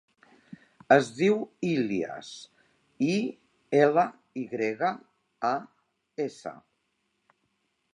[0.95, 1.35] Es diu
[1.73, 2.31] Ilyas:
[3.11, 3.13] i,
[3.83, 4.09] ela,
[4.45, 4.93] i grega,
[5.55, 5.57] a,
[6.29, 6.59] essa.